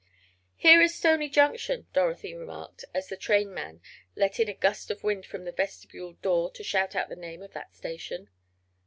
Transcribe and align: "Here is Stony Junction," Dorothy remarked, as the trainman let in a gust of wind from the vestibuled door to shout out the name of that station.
"Here 0.55 0.81
is 0.81 0.95
Stony 0.95 1.29
Junction," 1.29 1.85
Dorothy 1.93 2.33
remarked, 2.33 2.85
as 2.91 3.07
the 3.09 3.15
trainman 3.15 3.81
let 4.15 4.39
in 4.39 4.49
a 4.49 4.53
gust 4.55 4.89
of 4.89 5.03
wind 5.03 5.27
from 5.27 5.43
the 5.43 5.51
vestibuled 5.53 6.23
door 6.23 6.49
to 6.53 6.63
shout 6.63 6.95
out 6.95 7.09
the 7.09 7.15
name 7.15 7.43
of 7.43 7.53
that 7.53 7.75
station. 7.75 8.31